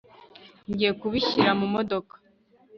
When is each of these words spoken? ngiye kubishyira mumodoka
ngiye 0.69 0.91
kubishyira 0.99 1.51
mumodoka 1.59 2.15